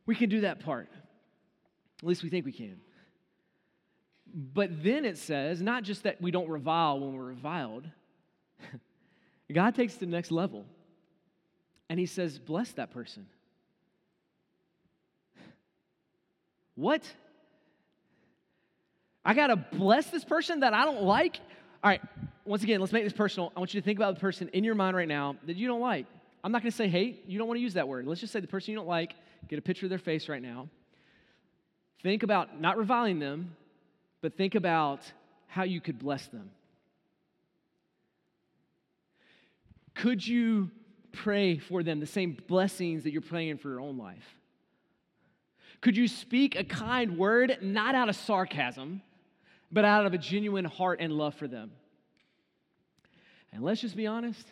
[0.04, 0.90] We can do that part.
[2.02, 2.82] At least we think we can.
[4.34, 7.88] But then it says not just that we don't revile when we're reviled,
[9.54, 10.66] God takes to the next level.
[11.88, 13.26] And He says, bless that person.
[16.74, 17.10] What?
[19.24, 21.38] I got to bless this person that I don't like.
[21.84, 22.00] All right,
[22.44, 23.52] once again, let's make this personal.
[23.56, 25.68] I want you to think about the person in your mind right now that you
[25.68, 26.06] don't like.
[26.44, 27.24] I'm not going to say hate.
[27.28, 28.06] You don't want to use that word.
[28.06, 29.14] Let's just say the person you don't like,
[29.48, 30.68] get a picture of their face right now.
[32.02, 33.56] Think about not reviling them,
[34.22, 35.00] but think about
[35.46, 36.50] how you could bless them.
[39.94, 40.70] Could you
[41.12, 44.36] pray for them the same blessings that you're praying for your own life?
[45.80, 49.02] Could you speak a kind word, not out of sarcasm,
[49.72, 51.72] but out of a genuine heart and love for them.
[53.52, 54.46] And let's just be honest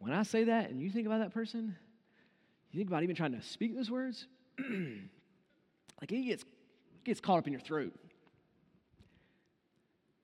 [0.00, 1.76] when I say that and you think about that person,
[2.72, 4.26] you think about even trying to speak those words,
[4.58, 7.92] like it gets, it gets caught up in your throat.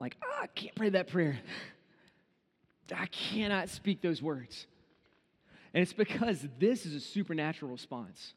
[0.01, 1.39] Like, oh, I can't pray that prayer.
[2.95, 4.67] I cannot speak those words.
[5.75, 8.33] And it's because this is a supernatural response.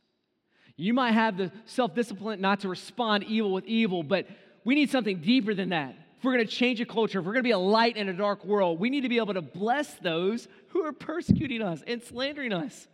[0.76, 4.28] You might have the self discipline not to respond evil with evil, but
[4.64, 5.96] we need something deeper than that.
[6.18, 8.10] If we're going to change a culture, if we're going to be a light in
[8.10, 11.82] a dark world, we need to be able to bless those who are persecuting us
[11.88, 12.88] and slandering us.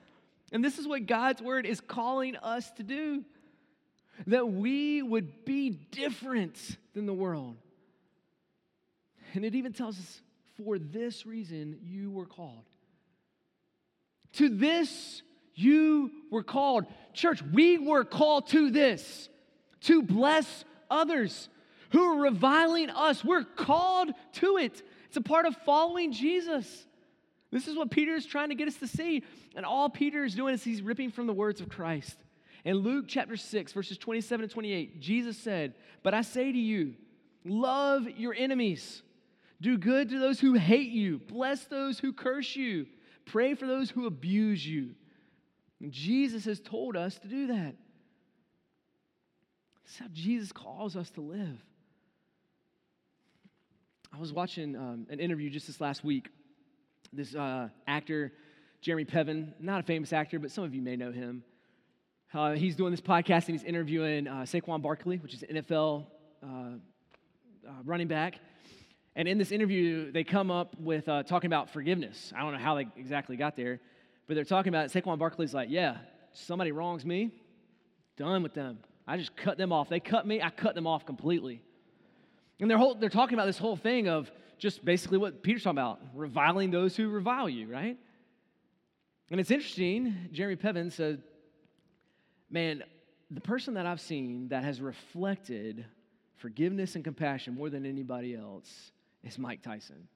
[0.51, 3.23] And this is what God's word is calling us to do
[4.27, 7.57] that we would be different than the world.
[9.33, 10.21] And it even tells us,
[10.63, 12.63] for this reason you were called.
[14.33, 15.21] To this
[15.55, 16.85] you were called.
[17.13, 19.29] Church, we were called to this,
[19.81, 21.49] to bless others
[21.95, 23.23] who are reviling us.
[23.23, 24.83] We're called to it.
[25.07, 26.85] It's a part of following Jesus.
[27.51, 29.23] This is what Peter is trying to get us to see.
[29.55, 32.17] And all Peter is doing is he's ripping from the words of Christ.
[32.65, 36.95] In Luke chapter 6, verses 27 and 28, Jesus said, But I say to you,
[37.45, 39.01] love your enemies,
[39.61, 42.87] do good to those who hate you, bless those who curse you,
[43.25, 44.95] pray for those who abuse you.
[45.79, 47.75] And Jesus has told us to do that.
[49.85, 51.63] That's how Jesus calls us to live.
[54.15, 56.29] I was watching um, an interview just this last week.
[57.11, 58.31] This uh, actor,
[58.79, 61.43] Jeremy Piven, not a famous actor, but some of you may know him.
[62.33, 66.05] Uh, he's doing this podcast and he's interviewing uh, Saquon Barkley, which is an NFL
[66.41, 68.39] uh, uh, running back.
[69.17, 72.31] And in this interview, they come up with uh, talking about forgiveness.
[72.33, 73.81] I don't know how they exactly got there,
[74.27, 75.03] but they're talking about it.
[75.03, 75.97] Saquon Barkley's like, yeah,
[76.31, 77.31] somebody wrongs me,
[78.15, 78.79] done with them.
[79.05, 79.89] I just cut them off.
[79.89, 81.61] They cut me, I cut them off completely.
[82.59, 85.77] And they're, whole, they're talking about this whole thing of just basically what Peter's talking
[85.77, 87.97] about reviling those who revile you, right?
[89.29, 91.21] And it's interesting, Jeremy Piven said,
[92.49, 92.83] Man,
[93.31, 95.85] the person that I've seen that has reflected
[96.37, 98.91] forgiveness and compassion more than anybody else
[99.23, 100.07] is Mike Tyson.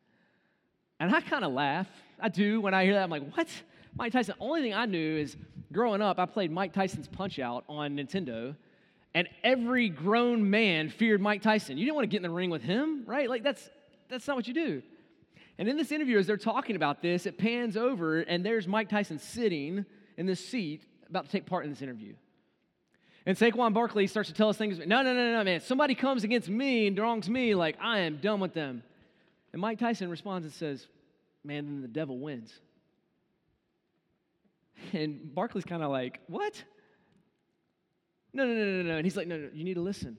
[1.00, 1.88] And I kind of laugh.
[2.20, 3.04] I do when I hear that.
[3.04, 3.48] I'm like, what?
[3.96, 4.36] Mike Tyson.
[4.38, 5.36] The only thing I knew is
[5.72, 8.56] growing up, I played Mike Tyson's Punch Out on Nintendo
[9.14, 11.78] and every grown man feared Mike Tyson.
[11.78, 13.30] You didn't want to get in the ring with him, right?
[13.30, 13.70] Like that's
[14.10, 14.82] that's not what you do.
[15.58, 18.88] And in this interview, as they're talking about this, it pans over, and there's Mike
[18.90, 19.86] Tyson sitting
[20.18, 22.14] in this seat about to take part in this interview.
[23.26, 24.80] And Saquon Barkley starts to tell us things.
[24.80, 25.60] No, no, no, no, man.
[25.60, 28.84] Somebody comes against me and wrongs me, like I am done with them.
[29.52, 30.88] And Mike Tyson responds and says,
[31.44, 32.54] Man, then the devil wins.
[34.94, 36.64] And Barkley's kind of like, What?
[38.34, 38.96] No, no, no, no, no.
[38.96, 40.18] And he's like, no, no, you need to listen.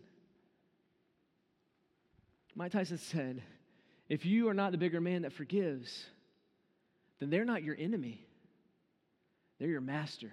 [2.54, 3.42] Mike Tyson said,
[4.08, 6.04] if you are not the bigger man that forgives,
[7.20, 8.26] then they're not your enemy,
[9.58, 10.30] they're your master.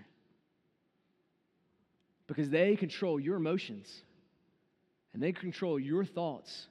[2.26, 3.88] Because they control your emotions
[5.14, 6.68] and they control your thoughts.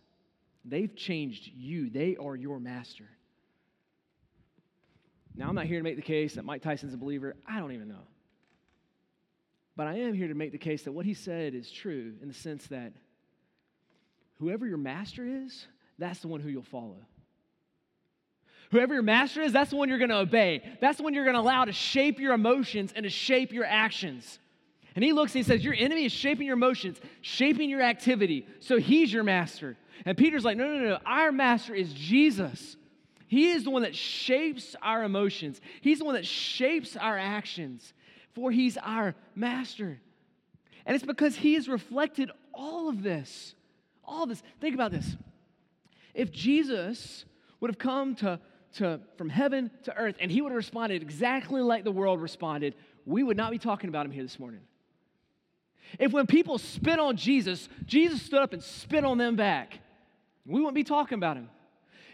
[0.65, 3.05] They've changed you, they are your master.
[5.37, 7.37] Now, I'm not here to make the case that Mike Tyson's a believer.
[7.47, 8.07] I don't even know.
[9.77, 12.29] But I am here to make the case that what he said is true in
[12.29, 12.93] the sense that
[14.39, 15.66] whoever your master is,
[15.99, 16.97] that's the one who you'll follow.
[18.70, 20.62] Whoever your master is, that's the one you're going to obey.
[20.81, 23.64] That's the one you're going to allow to shape your emotions and to shape your
[23.64, 24.39] actions.
[24.97, 28.47] And he looks and he says, Your enemy is shaping your emotions, shaping your activity.
[28.61, 29.77] So he's your master.
[30.05, 30.99] And Peter's like, No, no, no.
[31.05, 32.77] Our master is Jesus.
[33.29, 37.93] He is the one that shapes our emotions, he's the one that shapes our actions,
[38.37, 39.99] for he's our master.
[40.84, 43.55] And it's because he has reflected all of this.
[44.05, 44.43] All of this.
[44.61, 45.16] Think about this.
[46.14, 47.24] If Jesus
[47.59, 48.39] would have come to
[48.74, 52.74] to, from heaven to earth, and he would have responded exactly like the world responded,
[53.07, 54.61] we would not be talking about him here this morning.
[55.99, 59.78] If when people spit on Jesus, Jesus stood up and spit on them back,
[60.45, 61.49] we wouldn't be talking about him.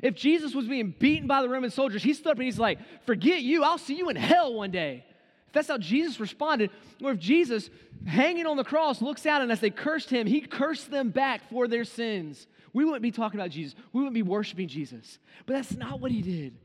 [0.02, 2.78] If Jesus was being beaten by the Roman soldiers, he stood up and he's like,
[3.06, 5.04] Forget you, I'll see you in hell one day.
[5.52, 6.70] If that's how Jesus responded,
[7.02, 7.70] or if Jesus,
[8.06, 11.48] hanging on the cross, looks out and as they cursed him, he cursed them back
[11.50, 13.74] for their sins we wouldn't be talking about Jesus.
[13.92, 15.18] We wouldn't be worshiping Jesus.
[15.46, 16.56] But that's not what he did.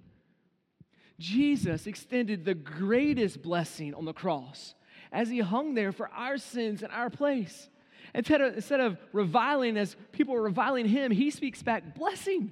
[1.20, 4.76] Jesus extended the greatest blessing on the cross
[5.12, 7.70] as he hung there for our sins in our place.
[8.14, 12.52] Instead of, instead of reviling as people were reviling him, he speaks back blessing.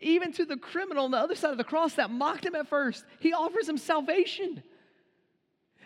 [0.00, 2.66] Even to the criminal on the other side of the cross that mocked him at
[2.66, 4.62] first, he offers him salvation.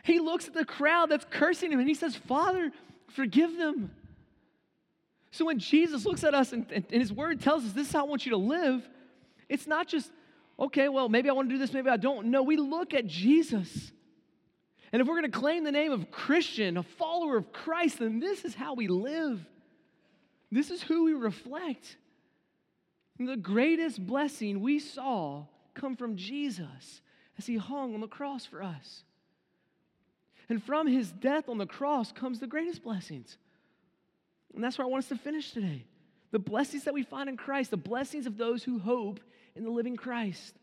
[0.05, 2.70] He looks at the crowd that's cursing him and he says, Father,
[3.09, 3.90] forgive them.
[5.30, 7.92] So when Jesus looks at us and, and, and his word tells us this is
[7.94, 8.86] how I want you to live,
[9.48, 10.11] it's not just,
[10.61, 12.26] okay, well, maybe I want to do this, maybe I don't.
[12.26, 13.92] No, we look at Jesus.
[14.92, 18.20] And if we're going to claim the name of Christian, a follower of Christ, then
[18.20, 19.40] this is how we live.
[20.52, 21.96] This is who we reflect.
[23.18, 27.00] And the greatest blessing we saw come from Jesus
[27.38, 29.02] as he hung on the cross for us.
[30.49, 33.38] And from his death on the cross comes the greatest blessings.
[34.55, 35.84] And that's where I want us to finish today.
[36.30, 39.20] The blessings that we find in Christ, the blessings of those who hope
[39.55, 40.55] in the living Christ.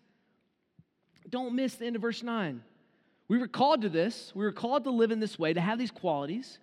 [1.30, 2.62] Don't miss the end of verse 9.
[3.28, 4.34] We were called to this.
[4.36, 6.60] We were called to live in this way, to have these qualities,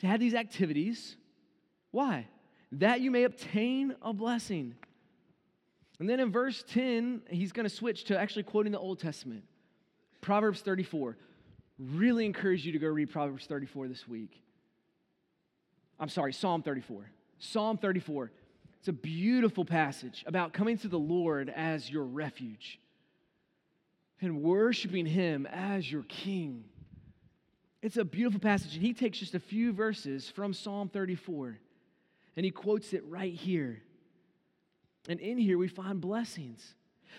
[0.00, 1.16] to have these activities.
[1.90, 2.26] Why?
[2.72, 4.74] That you may obtain a blessing.
[5.98, 9.44] And then in verse 10, he's going to switch to actually quoting the Old Testament.
[10.20, 11.16] Proverbs 34.
[11.78, 14.40] Really encourage you to go read Proverbs 34 this week.
[15.98, 17.10] I'm sorry, Psalm 34.
[17.38, 18.30] Psalm 34.
[18.78, 22.78] It's a beautiful passage about coming to the Lord as your refuge
[24.20, 26.64] and worshiping Him as your King.
[27.82, 31.58] It's a beautiful passage, and he takes just a few verses from Psalm 34
[32.36, 33.80] and he quotes it right here.
[35.08, 36.74] And in here, we find blessings.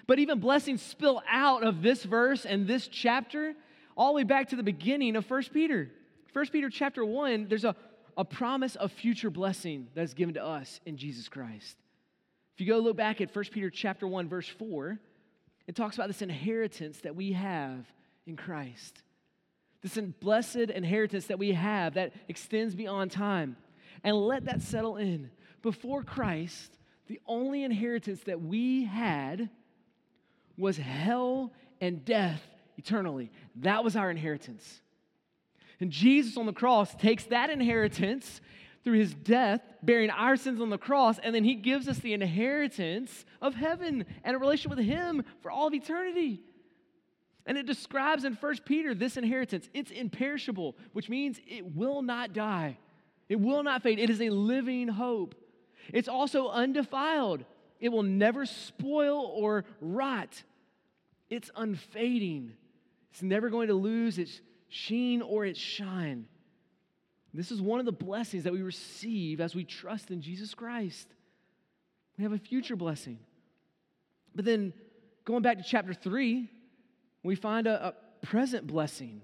[0.07, 3.53] But even blessings spill out of this verse and this chapter
[3.95, 5.89] all the way back to the beginning of 1 Peter.
[6.33, 7.75] 1 Peter chapter 1, there's a
[8.17, 11.77] a promise of future blessing that is given to us in Jesus Christ.
[12.53, 14.97] If you go look back at 1 Peter chapter 1 verse 4,
[15.67, 17.85] it talks about this inheritance that we have
[18.25, 19.01] in Christ.
[19.81, 23.57] This blessed inheritance that we have that extends beyond time.
[24.03, 25.29] And let that settle in.
[25.61, 26.77] Before Christ,
[27.07, 29.49] the only inheritance that we had
[30.57, 32.41] was hell and death
[32.77, 33.31] eternally.
[33.57, 34.81] That was our inheritance.
[35.79, 38.41] And Jesus on the cross takes that inheritance
[38.83, 42.13] through his death, bearing our sins on the cross, and then he gives us the
[42.13, 46.41] inheritance of heaven and a relationship with him for all of eternity.
[47.47, 49.69] And it describes in 1 Peter this inheritance.
[49.73, 52.77] It's imperishable, which means it will not die.
[53.27, 53.99] It will not fade.
[53.99, 55.35] It is a living hope.
[55.91, 57.43] It's also undefiled.
[57.79, 60.43] It will never spoil or rot.
[61.29, 62.53] It's unfading.
[63.15, 66.25] It's never going to lose its sheen or its shine.
[67.33, 71.07] This is one of the blessings that we receive as we trust in Jesus Christ.
[72.17, 73.19] We have a future blessing.
[74.35, 74.73] But then
[75.23, 76.51] going back to chapter 3,
[77.23, 79.21] we find a, a present blessing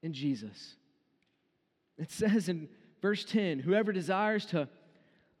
[0.00, 0.76] in Jesus.
[1.98, 2.68] It says in
[3.02, 4.68] verse 10 whoever desires to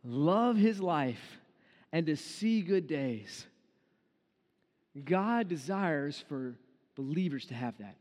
[0.02, 1.38] love his life
[1.92, 3.46] and to see good days,
[5.04, 6.56] God desires for
[6.94, 7.96] believers to have that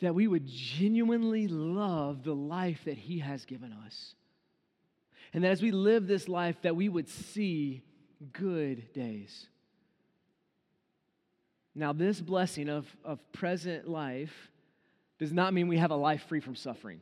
[0.00, 4.14] that we would genuinely love the life that He has given us.
[5.32, 7.82] And that as we live this life, that we would see
[8.32, 9.46] good days.
[11.74, 14.50] Now, this blessing of, of present life
[15.18, 17.00] does not mean we have a life free from suffering.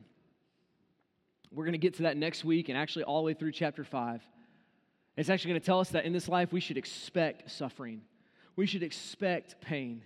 [1.51, 3.83] We're going to get to that next week and actually all the way through chapter
[3.83, 4.21] 5.
[5.15, 8.01] It's actually going to tell us that in this life we should expect suffering,
[8.55, 10.01] we should expect pain.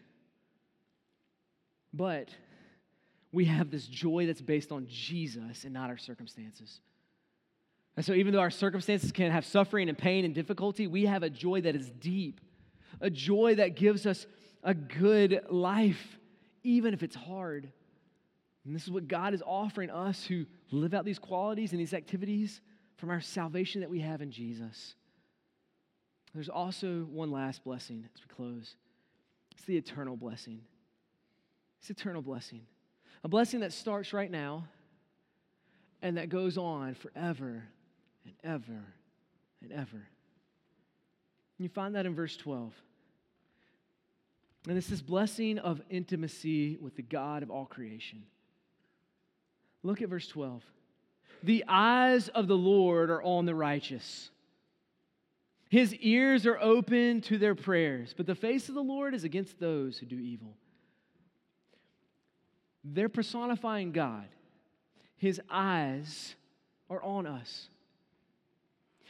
[1.93, 2.29] But
[3.31, 6.79] we have this joy that's based on Jesus and not our circumstances.
[7.95, 11.23] And so, even though our circumstances can have suffering and pain and difficulty, we have
[11.23, 12.39] a joy that is deep,
[13.01, 14.25] a joy that gives us
[14.63, 16.17] a good life,
[16.63, 17.71] even if it's hard.
[18.65, 21.93] And this is what God is offering us who live out these qualities and these
[21.93, 22.61] activities
[22.97, 24.95] from our salvation that we have in Jesus.
[26.33, 28.75] There's also one last blessing as we close
[29.51, 30.61] it's the eternal blessing.
[31.81, 32.61] It's eternal blessing.
[33.25, 34.69] A blessing that starts right now
[36.01, 37.63] and that goes on forever
[38.23, 38.85] and ever
[39.61, 39.97] and ever.
[39.97, 40.03] And
[41.57, 42.73] you find that in verse 12.
[44.69, 48.23] And it's this blessing of intimacy with the God of all creation.
[49.83, 50.63] Look at verse 12.
[51.43, 54.29] The eyes of the Lord are on the righteous
[55.69, 59.59] his ears are open to their prayers, but the face of the Lord is against
[59.59, 60.57] those who do evil.
[62.83, 64.25] They're personifying God.
[65.17, 66.35] His eyes
[66.89, 67.67] are on us.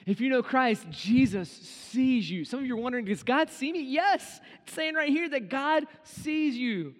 [0.05, 2.43] If you know Christ, Jesus sees you.
[2.43, 3.81] Some of you are wondering, does God see me?
[3.83, 4.41] Yes.
[4.63, 6.95] It's saying right here that God sees you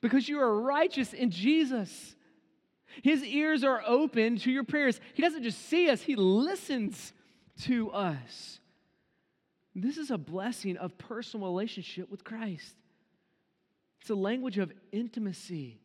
[0.00, 2.14] because you are righteous in Jesus.
[3.02, 5.00] His ears are open to your prayers.
[5.14, 7.12] He doesn't just see us, He listens
[7.62, 8.60] to us.
[9.74, 12.74] This is a blessing of personal relationship with Christ.
[14.00, 15.80] It's a language of intimacy.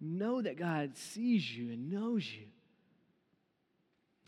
[0.00, 2.46] Know that God sees you and knows you.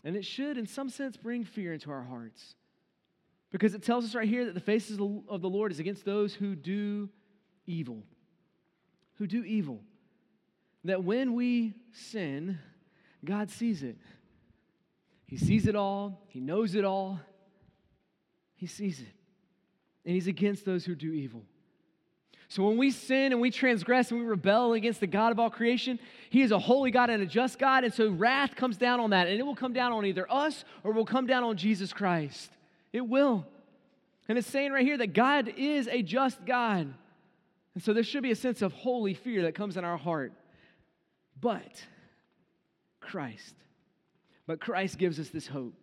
[0.03, 2.55] And it should, in some sense, bring fear into our hearts.
[3.51, 6.33] Because it tells us right here that the faces of the Lord is against those
[6.33, 7.09] who do
[7.65, 8.03] evil.
[9.15, 9.81] Who do evil.
[10.85, 12.59] That when we sin,
[13.25, 13.97] God sees it.
[15.25, 17.19] He sees it all, He knows it all,
[18.57, 19.07] he sees it.
[20.03, 21.43] And He's against those who do evil.
[22.49, 25.49] So when we sin and we transgress and we rebel against the God of all
[25.49, 25.99] creation,
[26.29, 27.83] He is a holy God and a just God.
[27.83, 29.27] And so wrath comes down on that.
[29.27, 31.91] And it will come down on either us or it will come down on Jesus
[31.91, 32.49] Christ.
[32.93, 33.45] It will.
[34.29, 36.93] And it's saying right here that God is a just God.
[37.73, 40.31] And so there should be a sense of holy fear that comes in our heart.
[41.39, 41.85] But
[43.01, 43.55] Christ,
[44.47, 45.75] but Christ gives us this hope.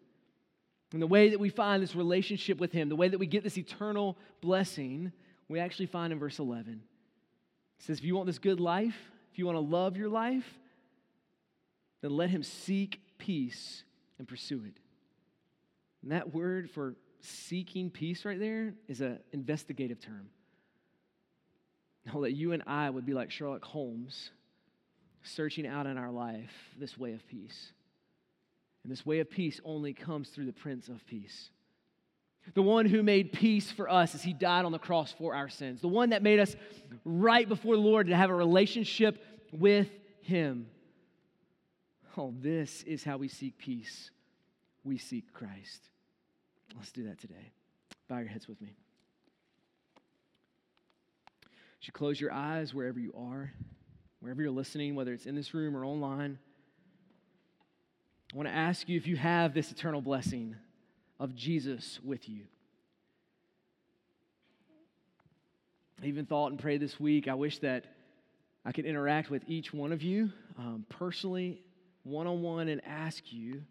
[0.93, 3.43] And the way that we find this relationship with Him, the way that we get
[3.43, 5.13] this eternal blessing,
[5.49, 6.83] we actually find in verse 11.
[7.79, 8.97] It says, If you want this good life,
[9.33, 10.47] if you want to love your life,
[12.01, 13.83] then let Him seek peace
[14.19, 14.79] and pursue it.
[16.03, 20.29] And that word for seeking peace right there is an investigative term.
[22.07, 24.31] Now, that you and I would be like Sherlock Holmes,
[25.23, 27.73] searching out in our life this way of peace.
[28.85, 31.51] And this way of peace only comes through the Prince of Peace.
[32.53, 35.49] The one who made peace for us as he died on the cross for our
[35.49, 35.81] sins.
[35.81, 36.55] The one that made us
[37.05, 39.89] right before the Lord to have a relationship with
[40.21, 40.67] him.
[42.19, 44.11] Oh, this is how we seek peace.
[44.85, 45.89] We seek Christ.
[46.77, 47.53] Let's do that today.
[48.09, 48.77] Bow your heads with me.
[51.47, 53.53] You should close your eyes wherever you are,
[54.21, 56.39] wherever you're listening, whether it's in this room or online.
[58.35, 60.57] I want to ask you if you have this eternal blessing
[61.21, 62.41] of Jesus with you.
[66.03, 67.85] I even thought and prayed this week, I wish that
[68.65, 71.61] I could interact with each one of you um, personally,
[72.03, 73.63] one on one, and ask you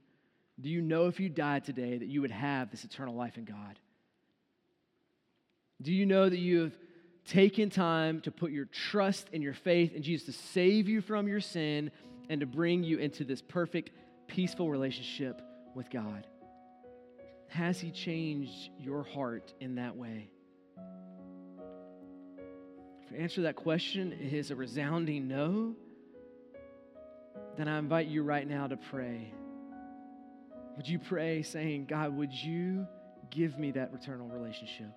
[0.62, 3.44] do you know if you died today that you would have this eternal life in
[3.44, 3.80] God?
[5.82, 6.78] Do you know that you have
[7.28, 11.28] taken time to put your trust and your faith in Jesus to save you from
[11.28, 11.92] your sin
[12.30, 13.90] and to bring you into this perfect
[14.34, 15.42] peaceful relationship
[15.76, 16.26] with God?
[17.50, 20.32] Has He changed your heart in that way?
[23.04, 25.76] If the answer to that question is a resounding no,
[27.58, 29.32] then I invite you right now to pray.
[30.78, 32.88] Would you pray saying, God, would you
[33.30, 34.90] give me that eternal relationship?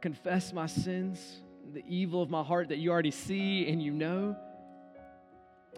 [0.00, 1.40] Confess my sins,
[1.72, 4.36] the evil of my heart that you already see and you know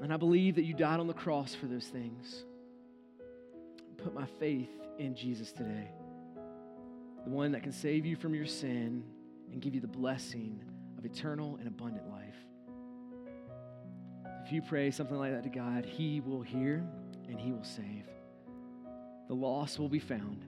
[0.02, 2.44] and I believe that you died on the cross for those things.
[3.98, 5.90] Put my faith in Jesus today,
[7.24, 9.04] the one that can save you from your sin
[9.52, 10.62] and give you the blessing
[10.96, 12.34] of eternal and abundant life.
[14.46, 16.84] If you pray something like that to God, He will hear
[17.28, 18.06] and He will save.
[19.28, 20.44] The lost will be found.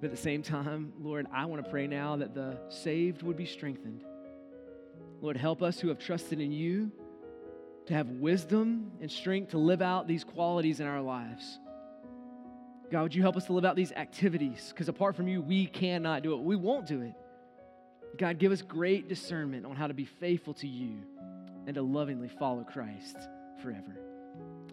[0.00, 3.36] But at the same time, Lord, I want to pray now that the saved would
[3.36, 4.04] be strengthened.
[5.22, 6.92] Lord, help us who have trusted in you
[7.86, 11.58] to have wisdom and strength to live out these qualities in our lives.
[12.90, 14.70] God, would you help us to live out these activities?
[14.70, 16.40] Because apart from you, we cannot do it.
[16.40, 17.14] We won't do it.
[18.16, 20.98] God, give us great discernment on how to be faithful to you
[21.66, 23.16] and to lovingly follow Christ
[23.62, 23.98] forever.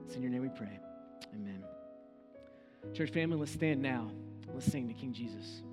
[0.05, 0.80] It's in your name we pray.
[1.34, 1.64] Amen.
[2.93, 4.11] Church family, let's stand now.
[4.53, 5.64] Let's sing to King Jesus.